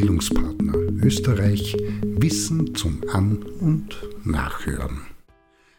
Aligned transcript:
Bildungspartner 0.00 0.72
Österreich 1.02 1.76
Wissen 2.02 2.74
zum 2.74 3.02
An- 3.12 3.42
und 3.60 3.94
Nachhören. 4.24 5.02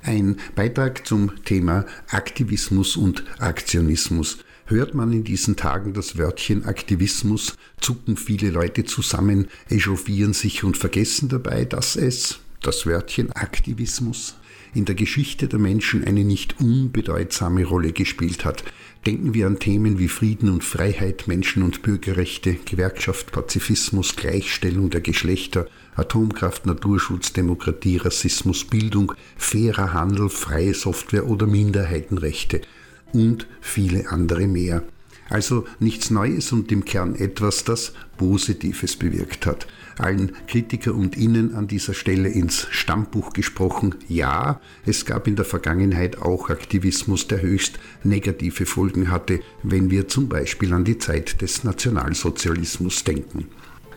Ein 0.00 0.38
Beitrag 0.54 1.06
zum 1.06 1.44
Thema 1.44 1.84
Aktivismus 2.08 2.96
und 2.96 3.24
Aktionismus. 3.38 4.38
Hört 4.64 4.94
man 4.94 5.12
in 5.12 5.22
diesen 5.22 5.56
Tagen 5.56 5.92
das 5.92 6.16
Wörtchen 6.16 6.64
Aktivismus, 6.64 7.58
zucken 7.78 8.16
viele 8.16 8.48
Leute 8.48 8.84
zusammen, 8.84 9.48
echauffieren 9.68 10.32
sich 10.32 10.64
und 10.64 10.78
vergessen 10.78 11.28
dabei, 11.28 11.66
dass 11.66 11.94
es, 11.94 12.38
das 12.62 12.86
Wörtchen 12.86 13.32
Aktivismus, 13.32 14.36
in 14.74 14.84
der 14.84 14.94
Geschichte 14.94 15.48
der 15.48 15.58
Menschen 15.58 16.04
eine 16.04 16.24
nicht 16.24 16.60
unbedeutsame 16.60 17.64
Rolle 17.64 17.92
gespielt 17.92 18.44
hat. 18.44 18.64
Denken 19.06 19.34
wir 19.34 19.46
an 19.46 19.58
Themen 19.58 19.98
wie 19.98 20.08
Frieden 20.08 20.48
und 20.48 20.64
Freiheit, 20.64 21.28
Menschen- 21.28 21.62
und 21.62 21.82
Bürgerrechte, 21.82 22.54
Gewerkschaft, 22.64 23.32
Pazifismus, 23.32 24.16
Gleichstellung 24.16 24.90
der 24.90 25.00
Geschlechter, 25.00 25.66
Atomkraft, 25.94 26.66
Naturschutz, 26.66 27.32
Demokratie, 27.32 27.98
Rassismus, 27.98 28.64
Bildung, 28.64 29.12
fairer 29.36 29.92
Handel, 29.92 30.28
freie 30.28 30.74
Software 30.74 31.26
oder 31.26 31.46
Minderheitenrechte 31.46 32.60
und 33.12 33.46
viele 33.60 34.10
andere 34.10 34.46
mehr. 34.46 34.82
Also 35.28 35.64
nichts 35.80 36.10
Neues 36.10 36.52
und 36.52 36.70
im 36.70 36.84
Kern 36.84 37.14
etwas, 37.14 37.64
das 37.64 37.92
Positives 38.16 38.96
bewirkt 38.96 39.46
hat. 39.46 39.66
Allen 39.98 40.32
Kritiker 40.46 40.94
und 40.94 41.16
Innen 41.16 41.54
an 41.54 41.66
dieser 41.66 41.94
Stelle 41.94 42.28
ins 42.28 42.66
Stammbuch 42.70 43.32
gesprochen, 43.32 43.94
ja, 44.08 44.60
es 44.84 45.04
gab 45.04 45.26
in 45.26 45.36
der 45.36 45.44
Vergangenheit 45.44 46.18
auch 46.18 46.50
Aktivismus, 46.50 47.28
der 47.28 47.42
höchst 47.42 47.78
negative 48.04 48.66
Folgen 48.66 49.10
hatte, 49.10 49.40
wenn 49.62 49.90
wir 49.90 50.06
zum 50.08 50.28
Beispiel 50.28 50.72
an 50.72 50.84
die 50.84 50.98
Zeit 50.98 51.40
des 51.40 51.64
Nationalsozialismus 51.64 53.04
denken. 53.04 53.46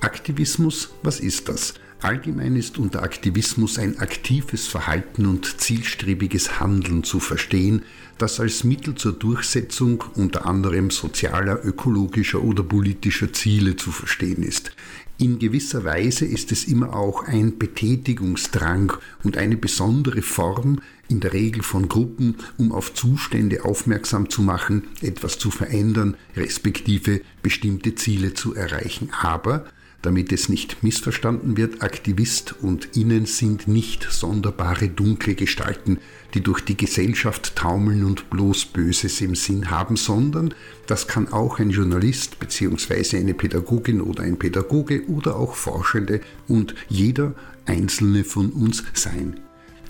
Aktivismus, 0.00 0.90
was 1.02 1.20
ist 1.20 1.48
das? 1.48 1.74
Allgemein 2.02 2.56
ist 2.56 2.78
unter 2.78 3.02
Aktivismus 3.02 3.78
ein 3.78 3.98
aktives 3.98 4.66
Verhalten 4.66 5.26
und 5.26 5.60
zielstrebiges 5.60 6.58
Handeln 6.58 7.04
zu 7.04 7.20
verstehen, 7.20 7.82
das 8.16 8.40
als 8.40 8.64
Mittel 8.64 8.94
zur 8.94 9.12
Durchsetzung 9.12 10.04
unter 10.14 10.46
anderem 10.46 10.90
sozialer, 10.90 11.62
ökologischer 11.62 12.42
oder 12.42 12.62
politischer 12.62 13.34
Ziele 13.34 13.76
zu 13.76 13.92
verstehen 13.92 14.42
ist. 14.42 14.72
In 15.18 15.38
gewisser 15.38 15.84
Weise 15.84 16.24
ist 16.24 16.52
es 16.52 16.64
immer 16.64 16.96
auch 16.96 17.24
ein 17.24 17.58
Betätigungsdrang 17.58 18.94
und 19.22 19.36
eine 19.36 19.58
besondere 19.58 20.22
Form, 20.22 20.80
in 21.08 21.20
der 21.20 21.34
Regel 21.34 21.62
von 21.62 21.88
Gruppen, 21.88 22.36
um 22.56 22.72
auf 22.72 22.94
Zustände 22.94 23.66
aufmerksam 23.66 24.30
zu 24.30 24.40
machen, 24.40 24.84
etwas 25.02 25.38
zu 25.38 25.50
verändern, 25.50 26.16
respektive 26.34 27.20
bestimmte 27.42 27.94
Ziele 27.94 28.32
zu 28.32 28.54
erreichen. 28.54 29.10
Aber 29.20 29.66
damit 30.02 30.32
es 30.32 30.48
nicht 30.48 30.82
missverstanden 30.82 31.56
wird, 31.56 31.82
Aktivist 31.82 32.54
und 32.62 32.96
Innen 32.96 33.26
sind 33.26 33.68
nicht 33.68 34.06
sonderbare 34.10 34.88
dunkle 34.88 35.34
Gestalten, 35.34 35.98
die 36.34 36.40
durch 36.40 36.60
die 36.60 36.76
Gesellschaft 36.76 37.56
taumeln 37.56 38.04
und 38.04 38.30
bloß 38.30 38.66
Böses 38.66 39.20
im 39.20 39.34
Sinn 39.34 39.70
haben, 39.70 39.96
sondern 39.96 40.54
das 40.86 41.06
kann 41.06 41.32
auch 41.32 41.58
ein 41.58 41.70
Journalist 41.70 42.38
bzw. 42.38 43.18
eine 43.18 43.34
Pädagogin 43.34 44.00
oder 44.00 44.22
ein 44.22 44.38
Pädagoge 44.38 45.06
oder 45.08 45.36
auch 45.36 45.54
Forschende 45.54 46.20
und 46.48 46.74
jeder 46.88 47.34
einzelne 47.66 48.24
von 48.24 48.50
uns 48.50 48.84
sein. 48.94 49.40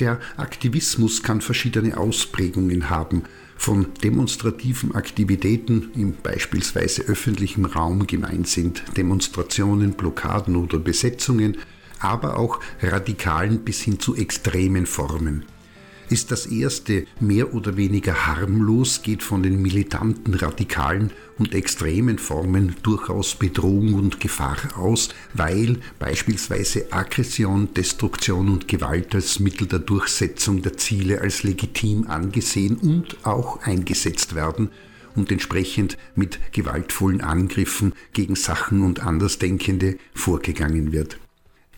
Der 0.01 0.19
Aktivismus 0.39 1.23
kann 1.23 1.43
verschiedene 1.43 1.99
Ausprägungen 1.99 2.89
haben 2.89 3.25
von 3.59 3.89
demonstrativen 4.03 4.95
Aktivitäten 4.95 5.91
im 5.95 6.15
beispielsweise 6.15 7.03
öffentlichen 7.03 7.67
Raum 7.67 8.07
gemeint 8.07 8.49
sind, 8.49 8.83
Demonstrationen, 8.97 9.93
Blockaden 9.93 10.57
oder 10.57 10.79
Besetzungen, 10.79 11.59
aber 11.99 12.39
auch 12.39 12.61
radikalen 12.81 13.63
bis 13.63 13.83
hin 13.83 14.01
zu 14.01 14.17
extremen 14.17 14.87
Formen 14.87 15.45
ist 16.11 16.31
das 16.31 16.47
erste 16.47 17.07
mehr 17.21 17.55
oder 17.55 17.77
weniger 17.77 18.27
harmlos, 18.27 19.03
geht 19.03 19.23
von 19.23 19.43
den 19.43 19.63
militanten, 19.63 20.35
radikalen 20.35 21.13
und 21.39 21.55
extremen 21.55 22.19
Formen 22.19 22.75
durchaus 22.83 23.35
Bedrohung 23.37 23.95
und 23.95 24.21
Gefahr 24.21 24.59
aus, 24.77 25.11
weil 25.35 25.79
beispielsweise 25.99 26.93
Aggression, 26.93 27.73
Destruktion 27.75 28.49
und 28.49 28.69
Gewalt 28.69 29.15
als 29.15 29.39
Mittel 29.39 29.67
der 29.67 29.79
Durchsetzung 29.79 30.63
der 30.63 30.77
Ziele 30.77 31.21
als 31.21 31.43
legitim 31.45 32.09
angesehen 32.09 32.77
und 32.77 33.25
auch 33.25 33.63
eingesetzt 33.63 34.35
werden 34.35 34.71
und 35.15 35.31
entsprechend 35.33 35.97
mit 36.15 36.39
gewaltvollen 36.53 37.21
Angriffen 37.21 37.95
gegen 38.13 38.37
Sachen 38.37 38.83
und 38.83 39.01
Andersdenkende 39.01 39.97
vorgegangen 40.15 40.93
wird. 40.93 41.19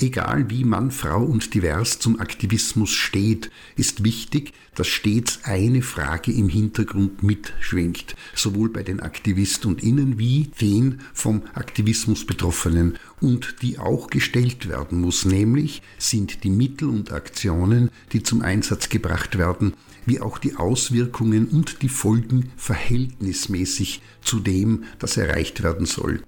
Egal 0.03 0.51
wie 0.51 0.65
Mann, 0.65 0.91
Frau 0.91 1.23
und 1.23 1.55
divers 1.55 2.01
zum 2.01 2.19
Aktivismus 2.19 2.91
steht, 2.91 3.53
ist 3.77 4.03
wichtig, 4.03 4.53
dass 4.75 4.89
stets 4.89 5.45
eine 5.45 5.81
Frage 5.81 6.33
im 6.33 6.49
Hintergrund 6.49 7.23
mitschwingt, 7.23 8.17
sowohl 8.35 8.69
bei 8.69 8.83
den 8.83 8.99
Aktivist 8.99 9.65
und 9.65 9.81
Innen 9.81 10.19
wie 10.19 10.51
den 10.61 11.03
vom 11.15 11.43
Aktivismus 11.55 12.27
Betroffenen 12.27 12.99
und 13.21 13.63
die 13.63 13.79
auch 13.79 14.11
gestellt 14.11 14.69
werden 14.69 15.01
muss, 15.01 15.25
nämlich 15.25 15.83
sind 15.99 16.43
die 16.43 16.51
Mittel 16.51 16.89
und 16.89 17.13
Aktionen, 17.13 17.89
die 18.13 18.25
zum 18.25 18.43
Einsatz 18.43 18.89
gebracht 18.89 19.39
werden, 19.39 19.75
wie 20.05 20.21
auch 20.21 20.39
die 20.39 20.57
Auswirkungen 20.57 21.47
und 21.47 21.81
die 21.83 21.89
Folgen 21.89 22.51
verhältnismäßig 22.57 24.03
zu 24.21 24.41
dem, 24.41 24.83
das 24.99 25.17
erreicht 25.17 25.63
werden 25.63 25.87
soll 25.87 26.25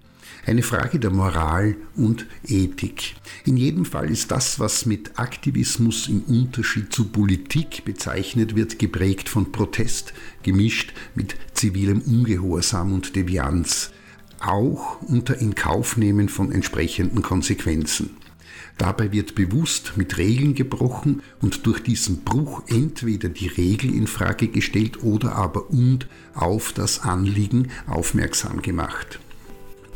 eine 0.47 0.63
Frage 0.63 0.99
der 0.99 1.11
Moral 1.11 1.77
und 1.97 2.27
Ethik. 2.47 3.15
In 3.45 3.57
jedem 3.57 3.85
Fall 3.85 4.11
ist 4.11 4.31
das, 4.31 4.59
was 4.61 4.87
mit 4.87 5.19
Aktivismus 5.19 6.09
im 6.09 6.23
Unterschied 6.23 6.93
zu 6.93 7.07
Politik 7.07 7.85
bezeichnet 7.85 8.55
wird, 8.55 8.79
geprägt 8.79 9.29
von 9.29 9.53
Protest, 9.53 10.13
gemischt 10.43 10.93
mit 11.15 11.37
zivilem 11.55 12.01
Ungehorsam 12.01 12.93
und 12.93 13.17
Devianz, 13.17 13.91
auch 14.41 15.01
unter 15.03 15.39
Inkaufnehmen 15.39 16.29
von 16.29 16.53
entsprechenden 16.53 17.23
Konsequenzen. 17.23 18.11
Dabei 18.77 19.13
wird 19.13 19.37
bewusst 19.37 19.93
mit 19.97 20.19
Regeln 20.19 20.55
gebrochen 20.55 21.23
und 21.41 21.65
durch 21.67 21.81
diesen 21.81 22.25
Bruch 22.25 22.63
entweder 22.67 23.29
die 23.29 23.47
Regel 23.47 23.95
in 23.95 24.09
Frage 24.09 24.49
gestellt 24.49 25.03
oder 25.03 25.37
aber 25.37 25.71
und 25.71 26.09
auf 26.35 26.73
das 26.73 27.01
Anliegen 27.01 27.71
aufmerksam 27.87 28.63
gemacht. 28.63 29.21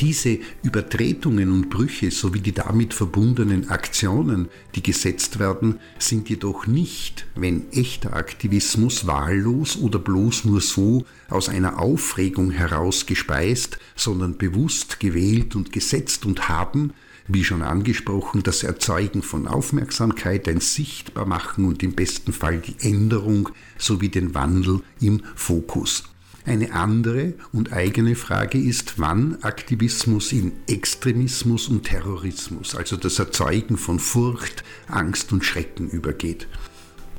Diese 0.00 0.38
Übertretungen 0.62 1.50
und 1.50 1.70
Brüche 1.70 2.12
sowie 2.12 2.40
die 2.40 2.52
damit 2.52 2.94
verbundenen 2.94 3.68
Aktionen, 3.68 4.48
die 4.76 4.82
gesetzt 4.82 5.40
werden, 5.40 5.80
sind 5.98 6.28
jedoch 6.28 6.68
nicht, 6.68 7.26
wenn 7.34 7.72
echter 7.72 8.14
Aktivismus 8.14 9.08
wahllos 9.08 9.76
oder 9.76 9.98
bloß 9.98 10.44
nur 10.44 10.60
so 10.60 11.04
aus 11.28 11.48
einer 11.48 11.80
Aufregung 11.80 12.52
heraus 12.52 13.06
gespeist, 13.06 13.80
sondern 13.96 14.38
bewusst 14.38 15.00
gewählt 15.00 15.56
und 15.56 15.72
gesetzt 15.72 16.26
und 16.26 16.48
haben, 16.48 16.92
wie 17.26 17.42
schon 17.42 17.62
angesprochen, 17.62 18.44
das 18.44 18.62
Erzeugen 18.62 19.22
von 19.22 19.48
Aufmerksamkeit, 19.48 20.48
ein 20.48 20.60
Sichtbarmachen 20.60 21.64
und 21.64 21.82
im 21.82 21.94
besten 21.94 22.32
Fall 22.32 22.58
die 22.58 22.76
Änderung 22.88 23.48
sowie 23.78 24.10
den 24.10 24.32
Wandel 24.34 24.80
im 25.00 25.22
Fokus. 25.34 26.04
Eine 26.48 26.72
andere 26.72 27.34
und 27.52 27.74
eigene 27.74 28.14
Frage 28.14 28.58
ist, 28.58 28.94
wann 28.98 29.36
Aktivismus 29.42 30.32
in 30.32 30.52
Extremismus 30.66 31.68
und 31.68 31.82
Terrorismus, 31.82 32.74
also 32.74 32.96
das 32.96 33.18
Erzeugen 33.18 33.76
von 33.76 33.98
Furcht, 33.98 34.64
Angst 34.86 35.30
und 35.30 35.44
Schrecken 35.44 35.90
übergeht. 35.90 36.48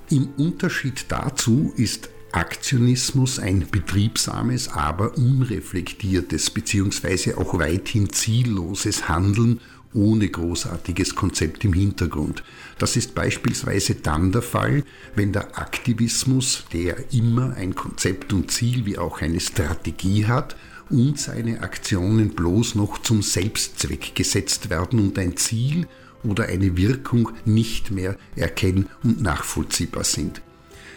Im 0.09 0.29
Unterschied 0.37 1.05
dazu 1.09 1.71
ist 1.77 2.09
Aktionismus 2.31 3.37
ein 3.37 3.67
betriebsames, 3.69 4.69
aber 4.69 5.15
unreflektiertes 5.15 6.49
bzw. 6.49 7.35
auch 7.35 7.59
weithin 7.59 8.09
zielloses 8.09 9.09
Handeln 9.09 9.59
ohne 9.93 10.29
großartiges 10.29 11.15
Konzept 11.15 11.65
im 11.65 11.73
Hintergrund. 11.73 12.43
Das 12.77 12.95
ist 12.95 13.15
beispielsweise 13.15 13.95
dann 13.95 14.31
der 14.31 14.41
Fall, 14.41 14.83
wenn 15.15 15.33
der 15.33 15.57
Aktivismus, 15.57 16.65
der 16.73 17.11
immer 17.13 17.55
ein 17.55 17.75
Konzept 17.75 18.33
und 18.33 18.51
Ziel 18.51 18.85
wie 18.85 18.97
auch 18.97 19.21
eine 19.21 19.39
Strategie 19.39 20.25
hat, 20.25 20.55
und 20.89 21.19
seine 21.19 21.61
Aktionen 21.61 22.29
bloß 22.29 22.75
noch 22.75 22.97
zum 22.99 23.21
Selbstzweck 23.21 24.15
gesetzt 24.15 24.71
werden 24.71 24.99
und 24.99 25.19
ein 25.19 25.37
Ziel 25.37 25.87
oder 26.23 26.45
eine 26.45 26.75
Wirkung 26.77 27.31
nicht 27.45 27.91
mehr 27.91 28.17
erkennen 28.35 28.87
und 29.03 29.21
nachvollziehbar 29.21 30.03
sind. 30.03 30.41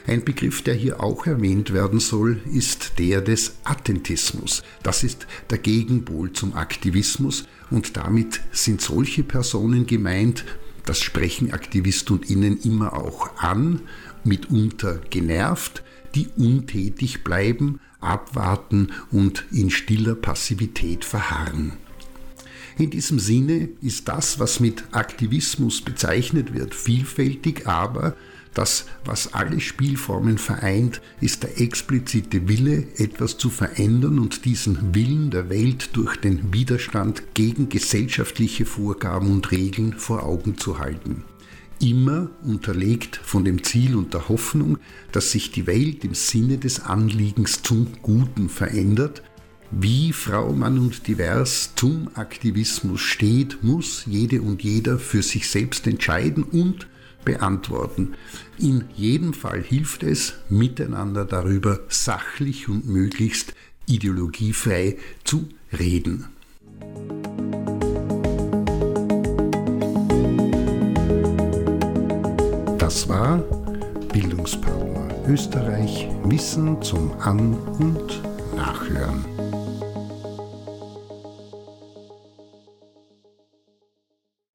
Ein 0.06 0.24
Begriff, 0.24 0.62
der 0.62 0.74
hier 0.74 1.00
auch 1.00 1.26
erwähnt 1.26 1.72
werden 1.72 2.00
soll, 2.00 2.40
ist 2.52 2.98
der 2.98 3.20
des 3.20 3.56
Attentismus. 3.62 4.62
Das 4.82 5.04
ist 5.04 5.26
der 5.50 5.58
Gegenpol 5.58 6.32
zum 6.32 6.54
Aktivismus 6.54 7.46
und 7.70 7.96
damit 7.96 8.40
sind 8.50 8.80
solche 8.80 9.22
Personen 9.22 9.86
gemeint, 9.86 10.44
das 10.84 11.00
sprechen 11.00 11.52
Aktivist 11.52 12.10
und 12.10 12.28
Innen 12.28 12.58
immer 12.58 12.94
auch 12.94 13.36
an, 13.36 13.82
mitunter 14.24 15.00
genervt, 15.10 15.84
die 16.16 16.28
untätig 16.36 17.22
bleiben, 17.22 17.78
abwarten 18.00 18.90
und 19.12 19.44
in 19.52 19.70
stiller 19.70 20.16
Passivität 20.16 21.04
verharren. 21.04 21.74
In 22.78 22.90
diesem 22.90 23.20
Sinne 23.20 23.68
ist 23.80 24.08
das, 24.08 24.40
was 24.40 24.58
mit 24.58 24.82
Aktivismus 24.92 25.82
bezeichnet 25.82 26.52
wird, 26.52 26.74
vielfältig, 26.74 27.68
aber 27.68 28.16
das, 28.54 28.86
was 29.04 29.32
alle 29.32 29.60
Spielformen 29.60 30.38
vereint, 30.38 31.00
ist 31.20 31.42
der 31.42 31.60
explizite 31.60 32.48
Wille, 32.48 32.86
etwas 32.98 33.38
zu 33.38 33.50
verändern 33.50 34.18
und 34.18 34.44
diesen 34.44 34.94
Willen 34.94 35.30
der 35.30 35.48
Welt 35.48 35.90
durch 35.94 36.16
den 36.16 36.52
Widerstand 36.52 37.34
gegen 37.34 37.68
gesellschaftliche 37.68 38.66
Vorgaben 38.66 39.30
und 39.30 39.50
Regeln 39.50 39.94
vor 39.94 40.22
Augen 40.24 40.58
zu 40.58 40.78
halten. 40.78 41.24
Immer 41.80 42.30
unterlegt 42.44 43.16
von 43.24 43.44
dem 43.44 43.64
Ziel 43.64 43.96
und 43.96 44.14
der 44.14 44.28
Hoffnung, 44.28 44.78
dass 45.10 45.32
sich 45.32 45.50
die 45.50 45.66
Welt 45.66 46.04
im 46.04 46.14
Sinne 46.14 46.58
des 46.58 46.80
Anliegens 46.80 47.62
zum 47.62 47.88
Guten 48.02 48.48
verändert 48.48 49.22
wie 49.74 50.12
Frau, 50.12 50.52
Mann 50.52 50.78
und 50.78 51.08
Divers 51.08 51.72
zum 51.76 52.10
Aktivismus 52.14 53.00
steht, 53.00 53.64
muss 53.64 54.04
jede 54.04 54.42
und 54.42 54.62
jeder 54.62 54.98
für 54.98 55.22
sich 55.22 55.48
selbst 55.48 55.86
entscheiden 55.86 56.42
und 56.42 56.88
beantworten. 57.24 58.14
In 58.58 58.84
jedem 58.94 59.34
Fall 59.34 59.62
hilft 59.62 60.02
es, 60.02 60.34
miteinander 60.48 61.24
darüber 61.24 61.80
sachlich 61.88 62.68
und 62.68 62.86
möglichst 62.86 63.54
ideologiefrei 63.86 64.96
zu 65.24 65.48
reden. 65.72 66.26
Das 72.78 73.08
war 73.08 73.38
Bildungspartner 74.12 74.82
Österreich 75.28 76.08
Wissen 76.24 76.82
zum 76.82 77.12
An- 77.20 77.54
und 77.78 78.22
Nachhören. 78.56 79.24